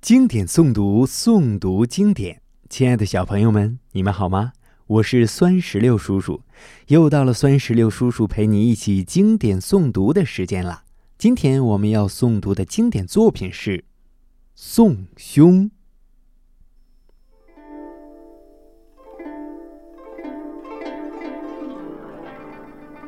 [0.00, 2.40] 经典诵读，诵读经典。
[2.70, 4.54] 亲爱的小朋友们，你们好吗？
[4.86, 6.40] 我是酸石榴叔叔，
[6.86, 10.84] 又到了酸石榴叔叔陪你一起经典诵读的时间了。
[11.18, 13.76] 今天我们要诵读的经典作品是
[14.54, 15.64] 《宋兄》。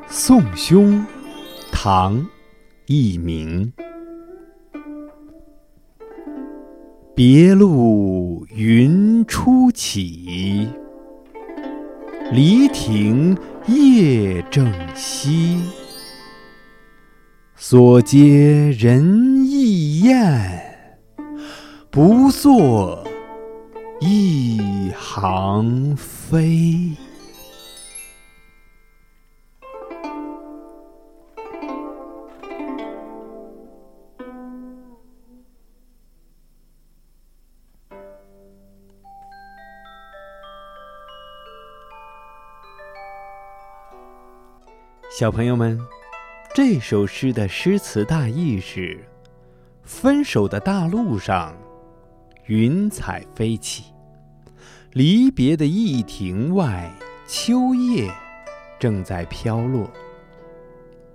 [0.15, 1.01] 《宋兄》，
[1.73, 2.19] 唐·
[2.85, 3.73] 佚名。
[7.25, 10.67] 别路云初起，
[12.33, 15.61] 离亭夜正西。
[17.55, 20.19] 所接人亦厌，
[21.93, 23.07] 不作
[24.01, 26.91] 一行飞。
[45.15, 45.79] 小朋友们，
[46.55, 48.99] 这首诗的诗词大意是：
[49.83, 51.55] 分手的大路上，
[52.47, 53.93] 云彩飞起；
[54.93, 56.91] 离别的驿亭外，
[57.27, 58.11] 秋叶
[58.81, 59.87] 正在飘落。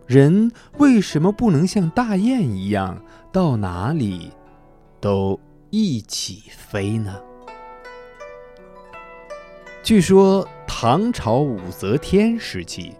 [0.05, 4.31] 人为什么不能像大雁一样，到哪里
[5.01, 5.39] 都
[5.71, 7.19] 一起飞呢？
[9.81, 12.93] 据说唐朝武则天时期。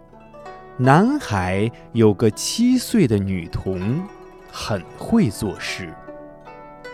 [0.80, 4.00] 南海有个七岁的女童，
[4.48, 5.92] 很会作诗。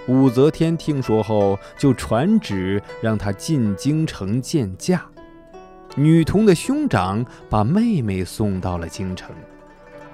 [0.09, 5.05] 武则天听说后，就传旨让她进京城见驾。
[5.97, 9.37] 女童的兄长把妹妹送到了京城，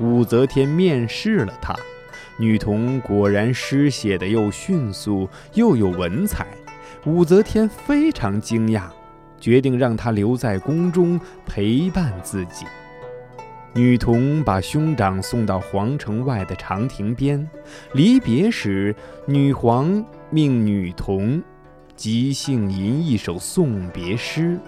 [0.00, 1.72] 武则天面试了她。
[2.40, 6.44] 女童果然诗写的又迅速又有文采，
[7.06, 8.82] 武则天非常惊讶，
[9.38, 12.66] 决定让她留在宫中陪伴自己。
[13.72, 17.48] 女童把兄长送到皇城外的长亭边，
[17.92, 18.94] 离别时，
[19.26, 21.40] 女皇命女童
[21.94, 24.58] 即兴吟一首送别诗：“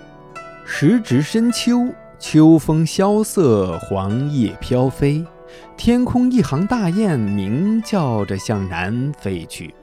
[0.65, 5.25] 时值深秋，秋风萧瑟，黄叶飘飞，
[5.77, 9.75] 天空一行大雁鸣叫着向南飞去。”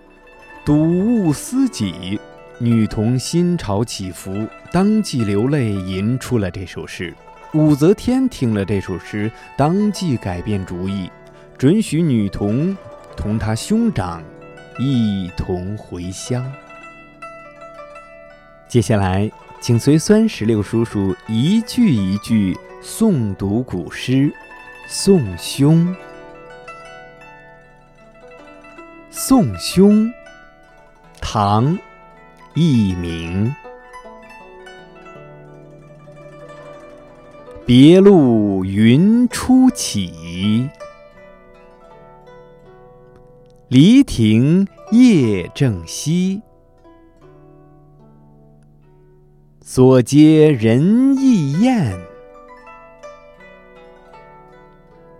[0.64, 2.18] 睹物思己，
[2.58, 7.14] 女童心潮起伏，当即流泪吟出了这首诗。
[7.54, 11.10] 武则天听了这首诗，当即改变主意，
[11.58, 12.78] 准许女童
[13.18, 14.24] 同她兄长
[14.78, 16.46] 一同回乡。
[18.68, 24.14] 接下来，请随酸石榴叔叔一句一句诵读古诗
[24.88, 25.88] 《送兄》。
[29.10, 30.06] 《宋兄》，
[31.20, 31.76] 唐·
[32.54, 33.52] 佚名。
[37.70, 40.68] 别路云初起，
[43.68, 46.42] 离亭夜正西。
[49.62, 51.96] 所接人亦雁，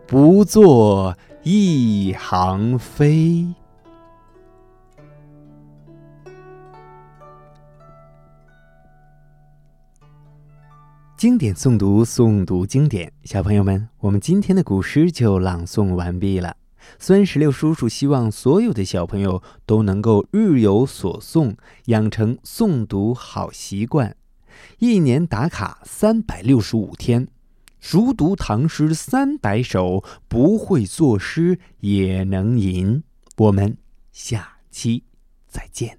[0.08, 3.46] 不作一行飞。
[11.20, 13.12] 经典诵读，诵读经典。
[13.26, 16.56] 小朋友们，我们今天的古诗就朗诵完毕了。
[16.98, 21.58] 酸石榴叔叔希望所有的小朋友都能够日有所诵，
[21.88, 24.16] 养成诵读好习惯。
[24.78, 27.28] 一年打卡三百六十五天，
[27.82, 33.04] 熟读唐诗三百首，不会作诗也能吟。
[33.36, 33.76] 我们
[34.14, 35.04] 下期
[35.50, 35.99] 再见。